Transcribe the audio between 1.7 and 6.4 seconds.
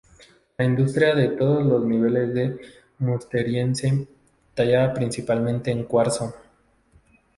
niveles es musteriense, tallada principalmente en cuarzo.